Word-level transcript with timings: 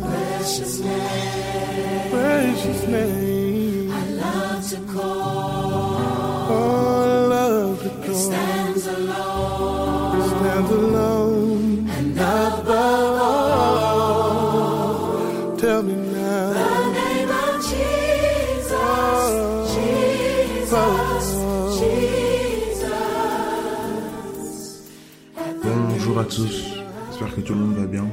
precious 0.00 0.80
name. 0.80 2.10
Precious 2.10 2.86
name. 2.86 3.37
Bonjour 25.62 26.18
à 26.18 26.24
tous, 26.24 26.74
j'espère 27.08 27.34
que 27.34 27.40
tout 27.40 27.54
le 27.54 27.60
monde 27.60 27.76
va 27.76 27.86
bien. 27.86 28.10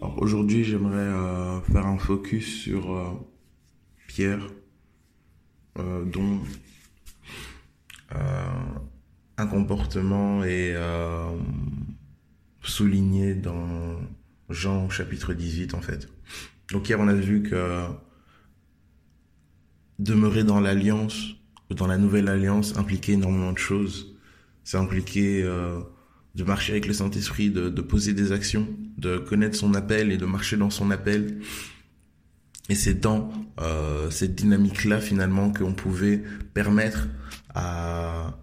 Alors 0.00 0.22
aujourd'hui 0.22 0.62
j'aimerais 0.62 0.98
euh, 0.98 1.60
faire 1.62 1.86
un 1.86 1.98
focus 1.98 2.62
sur 2.62 2.94
euh, 2.94 3.06
Pierre, 4.06 4.46
euh, 5.78 6.04
dont 6.04 6.40
un 9.38 9.46
comportement 9.46 10.44
est 10.44 10.76
souligné 12.62 13.34
dans 13.34 13.98
Jean 14.48 14.88
chapitre 14.90 15.34
18 15.34 15.74
en 15.74 15.80
fait. 15.80 16.08
Donc 16.72 16.88
hier 16.88 16.98
on 17.00 17.08
a 17.08 17.14
vu 17.14 17.42
que 17.42 17.86
demeurer 19.98 20.44
dans 20.44 20.60
l'alliance, 20.60 21.34
dans 21.70 21.86
la 21.86 21.98
nouvelle 21.98 22.28
alliance 22.28 22.76
impliquait 22.76 23.12
énormément 23.12 23.52
de 23.52 23.58
choses. 23.58 24.16
Ça 24.64 24.80
impliquait 24.80 25.44
de 26.36 26.44
marcher 26.44 26.72
avec 26.72 26.86
le 26.86 26.92
Saint-Esprit, 26.92 27.50
de, 27.50 27.80
poser 27.80 28.12
des 28.12 28.32
actions, 28.32 28.68
de 28.98 29.16
connaître 29.16 29.56
son 29.56 29.74
appel 29.74 30.12
et 30.12 30.18
de 30.18 30.26
marcher 30.26 30.56
dans 30.56 30.70
son 30.70 30.90
appel. 30.90 31.38
Et 32.68 32.74
c'est 32.74 32.94
dans 32.94 33.30
euh, 33.60 34.10
cette 34.10 34.34
dynamique-là 34.34 35.00
finalement 35.00 35.52
qu'on 35.52 35.72
pouvait 35.72 36.22
permettre 36.52 37.08
à 37.54 38.34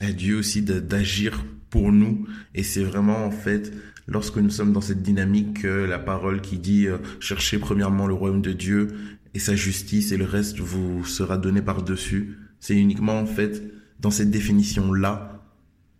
Dieu 0.00 0.36
aussi 0.38 0.60
d'agir 0.62 1.44
pour 1.70 1.92
nous. 1.92 2.26
Et 2.54 2.62
c'est 2.62 2.82
vraiment 2.82 3.24
en 3.24 3.30
fait 3.30 3.72
lorsque 4.06 4.36
nous 4.36 4.50
sommes 4.50 4.72
dans 4.72 4.80
cette 4.80 5.02
dynamique 5.02 5.62
que 5.62 5.84
la 5.84 5.98
parole 5.98 6.40
qui 6.40 6.58
dit 6.58 6.86
euh, 6.86 6.98
cherchez 7.20 7.58
premièrement 7.58 8.06
le 8.06 8.14
royaume 8.14 8.42
de 8.42 8.52
Dieu 8.52 8.88
et 9.34 9.38
sa 9.38 9.54
justice 9.54 10.12
et 10.12 10.16
le 10.16 10.24
reste 10.24 10.58
vous 10.58 11.04
sera 11.04 11.38
donné 11.38 11.62
par-dessus. 11.62 12.38
C'est 12.58 12.76
uniquement 12.76 13.18
en 13.18 13.26
fait 13.26 13.62
dans 14.00 14.10
cette 14.10 14.30
définition-là 14.30 15.40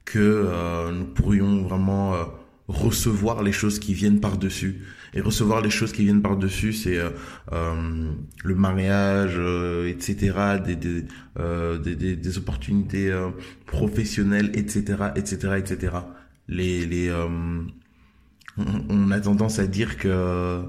que 0.05 0.19
euh, 0.19 0.91
nous 0.93 1.05
pourrions 1.05 1.63
vraiment 1.63 2.15
euh, 2.15 2.25
recevoir 2.71 3.43
les 3.43 3.53
choses 3.53 3.79
qui 3.79 3.95
viennent 3.95 4.21
par-dessus. 4.21 4.83
Et 5.13 5.21
recevoir 5.21 5.61
les 5.61 5.71
choses 5.71 5.93
qui 5.93 6.05
viennent 6.05 6.23
par-dessus, 6.23 6.73
c'est 6.73 6.99
euh, 6.99 8.13
le 8.45 8.55
mariage, 8.55 9.39
etc., 9.89 10.61
des, 10.65 10.77
des, 10.77 11.05
des, 11.97 12.17
des, 12.17 12.39
opportunités 12.39 13.13
professionnelles, 13.67 14.53
etc., 14.55 15.11
etc., 15.17 15.55
etc. 15.59 15.97
Les, 16.47 16.87
les, 16.87 17.13
on 18.57 19.11
a 19.11 19.21
tendance 19.21 19.59
à 19.59 19.67
dire 19.67 19.97
que 19.97 20.63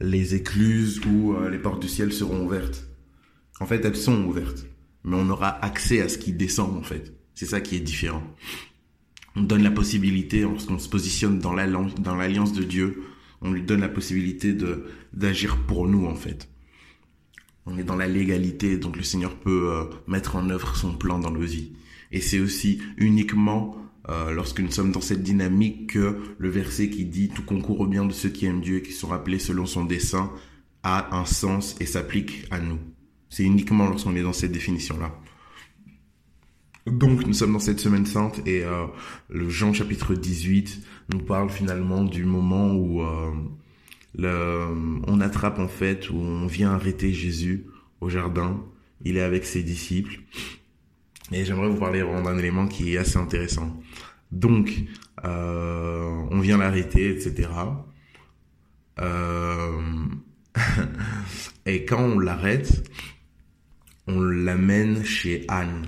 les 0.00 0.34
écluses 0.34 1.00
ou 1.04 1.36
les 1.50 1.58
portes 1.58 1.82
du 1.82 1.88
ciel 1.88 2.14
seront 2.14 2.46
ouvertes. 2.46 2.88
En 3.60 3.66
fait, 3.66 3.84
elles 3.84 3.96
sont 3.96 4.24
ouvertes, 4.24 4.64
mais 5.04 5.16
on 5.16 5.28
aura 5.28 5.62
accès 5.62 6.00
à 6.00 6.08
ce 6.08 6.16
qui 6.16 6.32
descend, 6.32 6.78
en 6.78 6.82
fait. 6.82 7.12
C'est 7.34 7.46
ça 7.46 7.60
qui 7.60 7.76
est 7.76 7.80
différent 7.80 8.22
on 9.36 9.42
donne 9.42 9.62
la 9.62 9.70
possibilité, 9.70 10.42
lorsqu'on 10.42 10.78
se 10.78 10.88
positionne 10.88 11.38
dans 11.38 11.52
l'alliance 11.54 12.52
de 12.52 12.62
Dieu, 12.62 13.02
on 13.40 13.52
lui 13.52 13.62
donne 13.62 13.80
la 13.80 13.88
possibilité 13.88 14.56
d'agir 15.12 15.58
pour 15.66 15.88
nous 15.88 16.06
en 16.06 16.14
fait. 16.14 16.48
On 17.66 17.78
est 17.78 17.84
dans 17.84 17.96
la 17.96 18.08
légalité, 18.08 18.76
donc 18.76 18.96
le 18.96 19.02
Seigneur 19.02 19.36
peut 19.36 19.70
euh, 19.70 19.84
mettre 20.08 20.34
en 20.36 20.50
œuvre 20.50 20.74
son 20.76 20.94
plan 20.94 21.18
dans 21.18 21.30
nos 21.30 21.40
vies. 21.40 21.72
Et 22.10 22.20
c'est 22.20 22.40
aussi 22.40 22.80
uniquement 22.96 23.76
euh, 24.08 24.32
lorsque 24.32 24.60
nous 24.60 24.70
sommes 24.70 24.90
dans 24.90 25.00
cette 25.00 25.22
dynamique 25.22 25.92
que 25.92 26.18
le 26.38 26.48
verset 26.48 26.90
qui 26.90 27.04
dit 27.04 27.28
tout 27.28 27.44
concourt 27.44 27.80
au 27.80 27.86
bien 27.86 28.04
de 28.04 28.12
ceux 28.12 28.30
qui 28.30 28.46
aiment 28.46 28.60
Dieu 28.60 28.78
et 28.78 28.82
qui 28.82 28.92
sont 28.92 29.06
rappelés 29.08 29.38
selon 29.38 29.64
son 29.64 29.84
dessein 29.84 30.30
a 30.82 31.16
un 31.16 31.24
sens 31.24 31.76
et 31.78 31.86
s'applique 31.86 32.46
à 32.50 32.58
nous. 32.58 32.78
C'est 33.30 33.44
uniquement 33.44 33.88
lorsqu'on 33.88 34.16
est 34.16 34.22
dans 34.22 34.32
cette 34.32 34.52
définition-là. 34.52 35.14
Donc 36.86 37.24
nous 37.26 37.32
sommes 37.32 37.52
dans 37.52 37.60
cette 37.60 37.78
semaine 37.78 38.06
sainte 38.06 38.40
et 38.46 38.64
euh, 38.64 38.86
le 39.28 39.48
Jean 39.48 39.72
chapitre 39.72 40.14
18 40.14 40.82
nous 41.12 41.20
parle 41.20 41.48
finalement 41.48 42.02
du 42.02 42.24
moment 42.24 42.72
où 42.74 43.02
euh, 43.02 43.30
on 45.06 45.20
attrape 45.20 45.60
en 45.60 45.68
fait, 45.68 46.10
où 46.10 46.16
on 46.16 46.46
vient 46.46 46.72
arrêter 46.72 47.12
Jésus 47.12 47.66
au 48.00 48.08
jardin. 48.08 48.60
Il 49.04 49.16
est 49.16 49.22
avec 49.22 49.44
ses 49.44 49.62
disciples. 49.62 50.20
Et 51.30 51.44
j'aimerais 51.44 51.68
vous 51.68 51.78
parler 51.78 52.00
d'un 52.00 52.36
élément 52.36 52.66
qui 52.66 52.94
est 52.94 52.98
assez 52.98 53.16
intéressant. 53.16 53.80
Donc, 54.32 54.72
euh, 55.24 56.26
on 56.30 56.40
vient 56.40 56.58
l'arrêter, 56.58 57.10
etc. 57.10 57.48
et 61.66 61.84
quand 61.84 62.02
on 62.02 62.18
l'arrête, 62.18 62.90
on 64.06 64.20
l'amène 64.20 65.04
chez 65.04 65.44
Anne. 65.48 65.86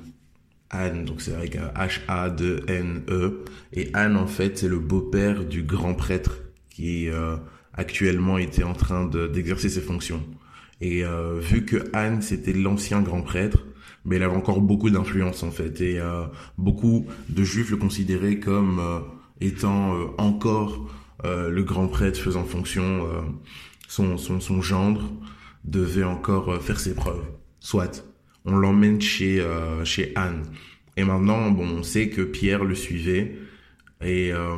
Anne, 0.74 1.04
donc 1.04 1.20
c'est 1.20 1.34
avec 1.34 1.56
H-A-D-N-E. 1.56 3.44
Et 3.72 3.90
Anne, 3.94 4.16
en 4.16 4.26
fait, 4.26 4.58
c'est 4.58 4.68
le 4.68 4.78
beau-père 4.78 5.44
du 5.44 5.62
grand 5.62 5.94
prêtre 5.94 6.40
qui 6.70 7.08
euh, 7.08 7.36
actuellement 7.72 8.38
était 8.38 8.64
en 8.64 8.74
train 8.74 9.06
d'exercer 9.06 9.68
ses 9.68 9.80
fonctions. 9.80 10.22
Et 10.80 11.04
euh, 11.04 11.38
vu 11.40 11.64
que 11.64 11.84
Anne, 11.92 12.20
c'était 12.20 12.52
l'ancien 12.52 13.00
grand 13.00 13.22
prêtre, 13.22 13.64
mais 14.04 14.16
elle 14.16 14.22
avait 14.22 14.36
encore 14.36 14.60
beaucoup 14.60 14.90
d'influence 14.90 15.42
en 15.42 15.50
fait. 15.50 15.80
Et 15.80 15.98
euh, 15.98 16.24
beaucoup 16.58 17.06
de 17.28 17.44
juifs 17.44 17.70
le 17.70 17.76
considéraient 17.76 18.38
comme 18.38 18.78
euh, 18.78 19.00
étant 19.40 19.94
euh, 19.94 20.06
encore 20.18 20.86
le 21.26 21.62
grand 21.62 21.88
prêtre 21.88 22.20
faisant 22.20 22.44
fonction. 22.44 23.06
son, 23.88 24.18
son, 24.18 24.40
son 24.40 24.60
gendre 24.60 25.10
devait 25.64 26.04
encore 26.04 26.60
faire 26.60 26.78
ses 26.78 26.94
preuves. 26.94 27.24
Soit 27.60 28.04
on 28.44 28.56
l'emmène 28.56 29.00
chez 29.00 29.40
euh, 29.40 29.84
chez 29.84 30.12
Anne. 30.14 30.42
Et 30.96 31.04
maintenant, 31.04 31.50
bon, 31.50 31.66
on 31.66 31.82
sait 31.82 32.08
que 32.08 32.22
Pierre 32.22 32.64
le 32.64 32.74
suivait. 32.74 33.36
Et 34.02 34.32
euh, 34.32 34.54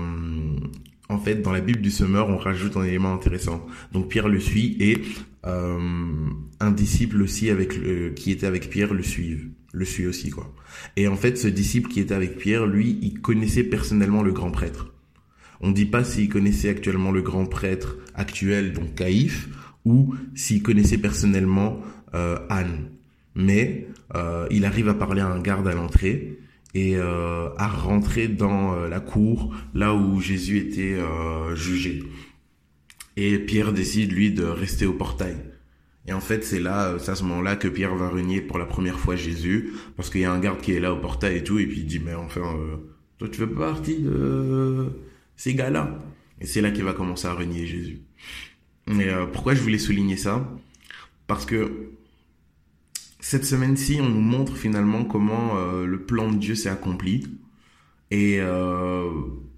en 1.08 1.18
fait, 1.18 1.36
dans 1.36 1.52
la 1.52 1.60
Bible 1.60 1.80
du 1.80 1.90
semeur, 1.90 2.28
on 2.28 2.36
rajoute 2.36 2.76
un 2.76 2.82
élément 2.82 3.14
intéressant. 3.14 3.66
Donc 3.92 4.08
Pierre 4.08 4.28
le 4.28 4.40
suit 4.40 4.76
et 4.80 4.98
euh, 5.46 5.78
un 6.60 6.70
disciple 6.72 7.22
aussi 7.22 7.50
avec 7.50 7.76
le, 7.76 8.10
qui 8.10 8.32
était 8.32 8.46
avec 8.46 8.68
Pierre 8.68 8.92
le 8.92 9.02
suit, 9.02 9.52
le 9.72 9.84
suit 9.84 10.06
aussi 10.06 10.30
quoi. 10.30 10.52
Et 10.96 11.06
en 11.06 11.16
fait, 11.16 11.38
ce 11.38 11.48
disciple 11.48 11.88
qui 11.88 12.00
était 12.00 12.14
avec 12.14 12.36
Pierre, 12.38 12.66
lui, 12.66 12.98
il 13.02 13.20
connaissait 13.20 13.64
personnellement 13.64 14.22
le 14.22 14.32
grand 14.32 14.50
prêtre. 14.50 14.92
On 15.60 15.70
dit 15.70 15.86
pas 15.86 16.04
s'il 16.04 16.28
connaissait 16.28 16.68
actuellement 16.68 17.12
le 17.12 17.22
grand 17.22 17.46
prêtre 17.46 17.96
actuel, 18.14 18.72
donc 18.72 18.94
Caïphe, 18.94 19.48
ou 19.84 20.14
s'il 20.34 20.62
connaissait 20.62 20.98
personnellement 20.98 21.80
euh, 22.14 22.38
Anne 22.50 22.90
mais 23.36 23.86
euh, 24.14 24.46
il 24.50 24.64
arrive 24.64 24.88
à 24.88 24.94
parler 24.94 25.20
à 25.20 25.28
un 25.28 25.40
garde 25.40 25.68
à 25.68 25.74
l'entrée 25.74 26.38
et 26.74 26.96
euh, 26.96 27.48
à 27.56 27.68
rentrer 27.68 28.28
dans 28.28 28.74
euh, 28.74 28.88
la 28.88 28.98
cour 28.98 29.54
là 29.74 29.94
où 29.94 30.20
Jésus 30.20 30.58
était 30.58 30.96
jugé. 31.54 32.02
Et 33.16 33.38
Pierre 33.38 33.72
décide 33.72 34.12
lui 34.12 34.32
de 34.32 34.44
rester 34.44 34.86
au 34.86 34.92
portail. 34.92 35.36
Et 36.08 36.12
en 36.12 36.20
fait, 36.20 36.44
c'est 36.44 36.60
là, 36.60 36.96
c'est 36.98 37.10
à 37.10 37.14
ce 37.14 37.24
moment-là 37.24 37.56
que 37.56 37.68
Pierre 37.68 37.94
va 37.94 38.08
renier 38.08 38.40
pour 38.40 38.58
la 38.58 38.66
première 38.66 38.98
fois 38.98 39.16
Jésus, 39.16 39.72
parce 39.96 40.08
qu'il 40.08 40.20
y 40.20 40.24
a 40.24 40.32
un 40.32 40.38
garde 40.38 40.60
qui 40.60 40.72
est 40.72 40.80
là 40.80 40.92
au 40.92 40.98
portail 40.98 41.38
et 41.38 41.44
tout, 41.44 41.58
et 41.58 41.66
puis 41.66 41.80
il 41.80 41.86
dit, 41.86 41.98
mais 41.98 42.14
enfin, 42.14 42.54
toi 43.18 43.28
tu 43.28 43.38
fais 43.38 43.46
pas 43.46 43.72
partie 43.72 43.98
de 43.98 44.86
ces 45.36 45.54
gars-là. 45.54 45.98
Et 46.40 46.46
c'est 46.46 46.60
là 46.60 46.70
qu'il 46.70 46.84
va 46.84 46.92
commencer 46.92 47.26
à 47.26 47.32
renier 47.32 47.66
Jésus. 47.66 48.02
Et 48.88 49.08
pourquoi 49.32 49.54
je 49.54 49.62
voulais 49.62 49.78
souligner 49.78 50.16
ça? 50.16 50.48
Parce 51.26 51.44
que 51.44 51.90
cette 53.28 53.44
semaine-ci, 53.44 53.98
on 54.00 54.08
nous 54.08 54.20
montre 54.20 54.56
finalement 54.56 55.04
comment 55.04 55.58
euh, 55.58 55.84
le 55.84 55.98
plan 55.98 56.30
de 56.30 56.36
Dieu 56.36 56.54
s'est 56.54 56.68
accompli. 56.68 57.26
Et 58.12 58.36
euh, 58.38 59.10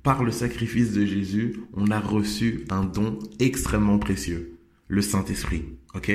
par 0.02 0.24
le 0.24 0.30
sacrifice 0.30 0.92
de 0.92 1.04
Jésus, 1.04 1.60
on 1.74 1.90
a 1.90 2.00
reçu 2.00 2.64
un 2.70 2.84
don 2.84 3.18
extrêmement 3.40 3.98
précieux. 3.98 4.58
le 4.88 5.02
Saint-Esprit. 5.02 5.64
Ok? 5.94 6.08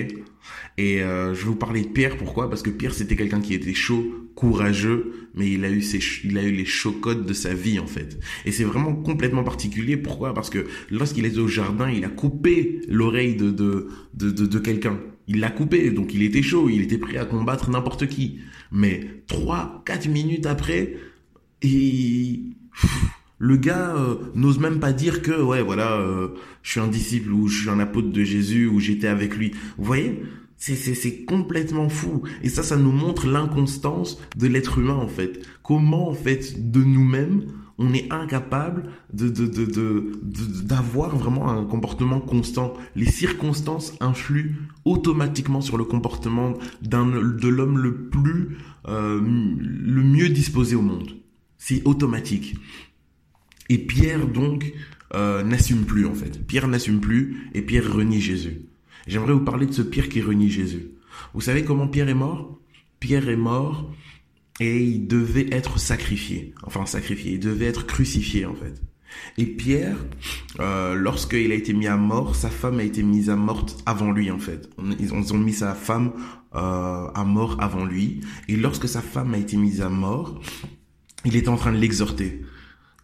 Et 0.77 1.03
euh, 1.03 1.33
je 1.33 1.41
vais 1.41 1.45
vous 1.45 1.55
parler 1.55 1.81
de 1.81 1.89
Pierre. 1.89 2.17
Pourquoi? 2.17 2.49
Parce 2.49 2.63
que 2.63 2.71
Pierre, 2.71 2.93
c'était 2.93 3.15
quelqu'un 3.15 3.39
qui 3.39 3.53
était 3.53 3.73
chaud, 3.75 4.03
courageux, 4.33 5.29
mais 5.35 5.51
il 5.51 5.63
a 5.63 5.69
eu 5.69 5.83
ses, 5.83 5.99
il 6.23 6.37
a 6.39 6.43
eu 6.43 6.51
les 6.51 6.65
chocottes 6.65 7.25
de 7.25 7.33
sa 7.33 7.53
vie 7.53 7.79
en 7.79 7.85
fait. 7.87 8.19
Et 8.45 8.51
c'est 8.51 8.63
vraiment 8.63 8.95
complètement 8.95 9.43
particulier. 9.43 9.95
Pourquoi? 9.95 10.33
Parce 10.33 10.49
que 10.49 10.65
lorsqu'il 10.89 11.25
était 11.25 11.37
au 11.37 11.47
jardin, 11.47 11.89
il 11.89 12.03
a 12.03 12.09
coupé 12.09 12.81
l'oreille 12.87 13.35
de 13.35 13.51
de 13.51 13.89
de, 14.15 14.31
de, 14.31 14.45
de 14.47 14.59
quelqu'un. 14.59 14.99
Il 15.27 15.39
l'a 15.39 15.49
coupé, 15.49 15.91
donc 15.91 16.13
il 16.13 16.23
était 16.23 16.41
chaud, 16.41 16.69
il 16.69 16.81
était 16.81 16.97
prêt 16.97 17.17
à 17.17 17.25
combattre 17.25 17.69
n'importe 17.69 18.07
qui. 18.07 18.39
Mais 18.71 19.23
trois, 19.27 19.81
quatre 19.85 20.07
minutes 20.07 20.45
après, 20.45 20.97
le 21.61 23.57
gars 23.57 23.95
euh, 23.95 24.15
n'ose 24.35 24.59
même 24.59 24.79
pas 24.79 24.93
dire 24.93 25.21
que 25.21 25.41
ouais 25.41 25.61
voilà 25.61 25.93
euh, 25.93 26.29
je 26.61 26.71
suis 26.71 26.79
un 26.79 26.87
disciple 26.87 27.31
ou 27.31 27.47
je 27.47 27.61
suis 27.61 27.69
un 27.69 27.79
apôtre 27.79 28.09
de 28.09 28.23
Jésus 28.23 28.67
ou 28.67 28.79
j'étais 28.79 29.07
avec 29.07 29.35
lui. 29.35 29.51
Vous 29.77 29.85
voyez? 29.85 30.23
C'est 30.63 31.25
complètement 31.25 31.89
fou 31.89 32.23
et 32.41 32.47
ça 32.47 32.63
ça 32.63 32.77
nous 32.77 32.91
montre 32.91 33.27
l'inconstance 33.27 34.17
de 34.37 34.47
l'être 34.47 34.77
humain 34.77 34.95
en 34.95 35.09
fait. 35.09 35.45
Comment 35.61 36.09
en 36.09 36.13
fait 36.13 36.71
de 36.71 36.81
nous-mêmes 36.81 37.43
on 37.79 37.93
est 37.93 38.11
incapable 38.11 38.83
de 39.11 39.27
d'avoir 40.63 41.17
vraiment 41.17 41.49
un 41.49 41.65
comportement 41.65 42.21
constant. 42.21 42.75
Les 42.95 43.07
circonstances 43.07 43.93
influent 43.99 44.53
automatiquement 44.85 45.59
sur 45.59 45.77
le 45.77 45.83
comportement 45.83 46.53
de 46.81 47.47
l'homme 47.47 47.77
le 47.77 48.09
plus 48.09 48.57
euh, 48.87 49.19
le 49.21 50.03
mieux 50.03 50.29
disposé 50.29 50.75
au 50.75 50.81
monde. 50.81 51.15
C'est 51.57 51.85
automatique. 51.85 52.55
Et 53.69 53.79
Pierre 53.79 54.27
donc 54.27 54.71
euh, 55.13 55.43
n'assume 55.43 55.83
plus 55.83 56.05
en 56.05 56.13
fait. 56.13 56.45
Pierre 56.45 56.67
n'assume 56.67 56.99
plus 56.99 57.49
et 57.53 57.61
Pierre 57.63 57.91
renie 57.91 58.21
Jésus. 58.21 58.61
J'aimerais 59.07 59.33
vous 59.33 59.43
parler 59.43 59.65
de 59.65 59.73
ce 59.73 59.81
Pierre 59.81 60.09
qui 60.09 60.21
renie 60.21 60.49
Jésus. 60.49 60.91
Vous 61.33 61.41
savez 61.41 61.63
comment 61.63 61.87
Pierre 61.87 62.09
est 62.09 62.13
mort? 62.13 62.59
Pierre 62.99 63.27
est 63.27 63.35
mort 63.35 63.91
et 64.59 64.81
il 64.81 65.07
devait 65.07 65.47
être 65.51 65.79
sacrifié. 65.79 66.53
Enfin 66.63 66.85
sacrifié, 66.85 67.33
il 67.33 67.39
devait 67.39 67.65
être 67.65 67.85
crucifié 67.85 68.45
en 68.45 68.55
fait. 68.55 68.81
Et 69.37 69.45
Pierre, 69.45 69.97
euh, 70.59 70.95
lorsqu'il 70.95 71.51
a 71.51 71.55
été 71.55 71.73
mis 71.73 71.87
à 71.87 71.97
mort, 71.97 72.35
sa 72.35 72.49
femme 72.49 72.79
a 72.79 72.83
été 72.83 73.03
mise 73.03 73.29
à 73.29 73.35
mort 73.35 73.65
avant 73.85 74.11
lui 74.11 74.31
en 74.31 74.39
fait. 74.39 74.69
Ils 74.99 75.13
ont, 75.13 75.37
mis 75.37 75.53
sa 75.53 75.75
femme 75.75 76.13
euh, 76.55 77.07
à 77.13 77.23
mort 77.23 77.57
avant 77.59 77.85
lui. 77.85 78.21
Et 78.47 78.55
lorsque 78.55 78.87
sa 78.87 79.01
femme 79.01 79.33
a 79.33 79.37
été 79.37 79.57
mise 79.57 79.81
à 79.81 79.89
mort, 79.89 80.41
il 81.25 81.35
était 81.35 81.49
en 81.49 81.57
train 81.57 81.73
de 81.73 81.77
l'exhorter 81.77 82.41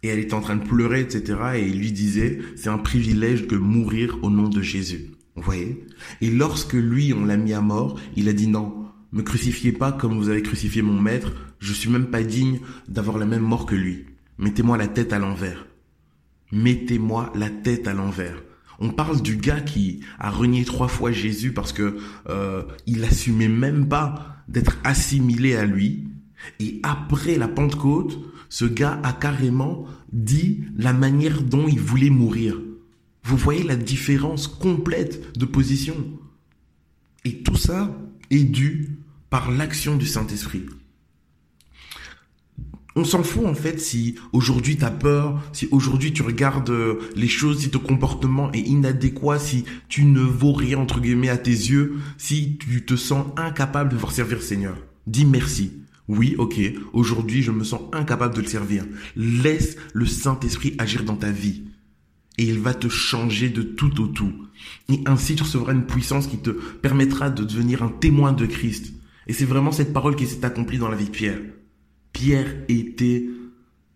et 0.02 0.08
elle 0.08 0.18
était 0.18 0.34
en 0.34 0.40
train 0.40 0.56
de 0.56 0.66
pleurer, 0.66 1.00
etc. 1.00 1.38
Et 1.56 1.66
il 1.66 1.78
lui 1.78 1.92
disait, 1.92 2.38
c'est 2.56 2.70
un 2.70 2.78
privilège 2.78 3.46
de 3.46 3.56
mourir 3.56 4.18
au 4.22 4.30
nom 4.30 4.48
de 4.48 4.62
Jésus. 4.62 5.10
Vous 5.40 5.46
voyez? 5.46 5.86
Et 6.20 6.30
lorsque 6.30 6.74
lui, 6.74 7.14
on 7.14 7.24
l'a 7.24 7.38
mis 7.38 7.54
à 7.54 7.62
mort, 7.62 7.98
il 8.14 8.28
a 8.28 8.34
dit 8.34 8.46
non, 8.46 8.84
me 9.10 9.22
crucifiez 9.22 9.72
pas 9.72 9.90
comme 9.90 10.18
vous 10.18 10.28
avez 10.28 10.42
crucifié 10.42 10.82
mon 10.82 11.00
maître, 11.00 11.32
je 11.60 11.72
suis 11.72 11.88
même 11.88 12.08
pas 12.10 12.22
digne 12.22 12.60
d'avoir 12.88 13.16
la 13.16 13.24
même 13.24 13.42
mort 13.42 13.64
que 13.64 13.74
lui. 13.74 14.04
Mettez-moi 14.36 14.76
la 14.76 14.86
tête 14.86 15.14
à 15.14 15.18
l'envers. 15.18 15.66
Mettez-moi 16.52 17.32
la 17.34 17.48
tête 17.48 17.88
à 17.88 17.94
l'envers. 17.94 18.42
On 18.80 18.90
parle 18.90 19.22
du 19.22 19.36
gars 19.36 19.62
qui 19.62 20.00
a 20.18 20.28
renié 20.28 20.66
trois 20.66 20.88
fois 20.88 21.10
Jésus 21.10 21.54
parce 21.54 21.72
que 21.72 21.96
euh, 22.28 22.62
il 22.86 23.02
assumait 23.04 23.48
même 23.48 23.88
pas 23.88 24.44
d'être 24.46 24.76
assimilé 24.84 25.56
à 25.56 25.64
lui. 25.64 26.06
Et 26.58 26.80
après 26.82 27.38
la 27.38 27.48
Pentecôte, 27.48 28.18
ce 28.50 28.66
gars 28.66 29.00
a 29.04 29.14
carrément 29.14 29.86
dit 30.12 30.64
la 30.76 30.92
manière 30.92 31.40
dont 31.40 31.66
il 31.66 31.80
voulait 31.80 32.10
mourir. 32.10 32.60
Vous 33.30 33.36
voyez 33.36 33.62
la 33.62 33.76
différence 33.76 34.48
complète 34.48 35.38
de 35.38 35.44
position. 35.44 35.94
Et 37.24 37.44
tout 37.44 37.54
ça 37.54 37.96
est 38.28 38.42
dû 38.42 38.98
par 39.30 39.52
l'action 39.52 39.96
du 39.96 40.04
Saint-Esprit. 40.04 40.66
On 42.96 43.04
s'en 43.04 43.22
fout 43.22 43.46
en 43.46 43.54
fait 43.54 43.78
si 43.78 44.16
aujourd'hui 44.32 44.76
tu 44.76 44.84
as 44.84 44.90
peur, 44.90 45.40
si 45.52 45.68
aujourd'hui 45.70 46.12
tu 46.12 46.22
regardes 46.22 46.70
euh, 46.70 46.98
les 47.14 47.28
choses, 47.28 47.60
si 47.60 47.70
ton 47.70 47.78
comportement 47.78 48.50
est 48.50 48.62
inadéquat, 48.62 49.38
si 49.38 49.64
tu 49.88 50.06
ne 50.06 50.22
vaux 50.22 50.52
rien 50.52 50.78
entre 50.78 50.98
guillemets 51.00 51.28
à 51.28 51.38
tes 51.38 51.50
yeux, 51.50 51.98
si 52.18 52.58
tu 52.58 52.84
te 52.84 52.96
sens 52.96 53.26
incapable 53.36 53.90
de 53.90 53.96
voir 53.96 54.10
servir 54.10 54.38
le 54.38 54.42
Seigneur. 54.42 54.76
Dis 55.06 55.24
merci. 55.24 55.70
Oui, 56.08 56.34
ok, 56.36 56.58
aujourd'hui 56.92 57.42
je 57.42 57.52
me 57.52 57.62
sens 57.62 57.82
incapable 57.92 58.34
de 58.34 58.40
le 58.40 58.48
servir. 58.48 58.84
Laisse 59.14 59.76
le 59.92 60.06
Saint-Esprit 60.06 60.74
agir 60.78 61.04
dans 61.04 61.14
ta 61.14 61.30
vie. 61.30 61.69
Et 62.38 62.44
il 62.44 62.58
va 62.58 62.74
te 62.74 62.88
changer 62.88 63.50
de 63.50 63.62
tout 63.62 64.00
au 64.00 64.06
tout. 64.06 64.32
Et 64.88 65.00
ainsi 65.06 65.34
tu 65.34 65.42
recevras 65.42 65.72
une 65.72 65.86
puissance 65.86 66.26
qui 66.26 66.38
te 66.38 66.50
permettra 66.50 67.30
de 67.30 67.44
devenir 67.44 67.82
un 67.82 67.88
témoin 67.88 68.32
de 68.32 68.46
Christ. 68.46 68.92
Et 69.26 69.32
c'est 69.32 69.44
vraiment 69.44 69.72
cette 69.72 69.92
parole 69.92 70.16
qui 70.16 70.26
s'est 70.26 70.44
accomplie 70.44 70.78
dans 70.78 70.88
la 70.88 70.96
vie 70.96 71.06
de 71.06 71.10
Pierre. 71.10 71.40
Pierre 72.12 72.54
était 72.68 73.26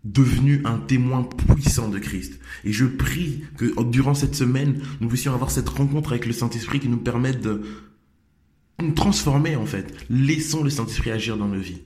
devenu 0.05 0.61
un 0.65 0.77
témoin 0.77 1.23
puissant 1.23 1.89
de 1.89 1.97
Christ. 1.97 2.39
Et 2.63 2.71
je 2.71 2.85
prie 2.85 3.43
que 3.57 3.83
durant 3.83 4.13
cette 4.13 4.35
semaine, 4.35 4.81
nous 5.01 5.07
puissions 5.07 5.33
avoir 5.33 5.49
cette 5.51 5.67
rencontre 5.67 6.11
avec 6.11 6.25
le 6.27 6.33
Saint-Esprit 6.33 6.79
qui 6.79 6.89
nous 6.89 6.97
permette 6.97 7.41
de 7.41 7.63
nous 8.81 8.93
transformer 8.93 9.55
en 9.55 9.65
fait. 9.65 9.93
Laissons 10.09 10.63
le 10.63 10.69
Saint-Esprit 10.69 11.11
agir 11.11 11.37
dans 11.37 11.47
nos 11.47 11.59
vies. 11.59 11.81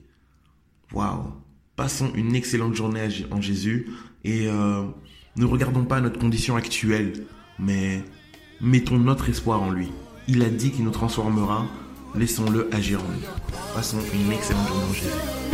Waouh 0.92 1.32
Passons 1.76 2.12
une 2.14 2.34
excellente 2.34 2.74
journée 2.74 3.08
en 3.30 3.40
Jésus 3.40 3.86
et 4.22 4.48
euh, 4.48 4.84
ne 5.36 5.44
regardons 5.44 5.84
pas 5.84 6.00
notre 6.00 6.18
condition 6.18 6.56
actuelle, 6.56 7.24
mais 7.58 8.02
mettons 8.60 8.98
notre 8.98 9.28
espoir 9.28 9.62
en 9.62 9.70
lui. 9.70 9.90
Il 10.28 10.42
a 10.42 10.48
dit 10.48 10.70
qu'il 10.70 10.84
nous 10.84 10.90
transformera, 10.90 11.66
laissons-le 12.14 12.68
agir 12.72 13.00
en 13.00 13.08
nous. 13.08 13.74
Passons 13.74 13.98
une 14.14 14.32
excellente 14.32 14.68
journée. 14.68 15.49